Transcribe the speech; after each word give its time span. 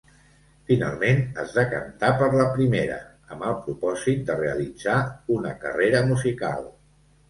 Finalment, 0.69 1.21
es 1.43 1.53
decantà 1.57 2.09
per 2.23 2.31
la 2.37 2.49
primera 2.57 2.97
amb 3.37 3.47
el 3.53 3.57
propòsit 3.69 4.27
de 4.33 4.41
realitzar 4.43 5.01
una 5.39 5.57
carrera 5.65 6.07
musical. 6.13 6.73